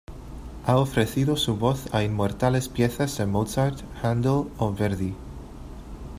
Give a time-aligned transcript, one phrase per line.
[0.65, 5.13] Ha ofrecido su voz a inmortales piezas de Mozart, Haendel o Verdi.